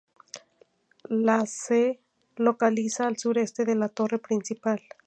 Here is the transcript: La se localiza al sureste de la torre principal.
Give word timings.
La 1.25 1.45
se 1.45 1.99
localiza 2.37 3.05
al 3.05 3.17
sureste 3.19 3.65
de 3.65 3.75
la 3.75 3.87
torre 3.87 4.17
principal. 4.17 4.81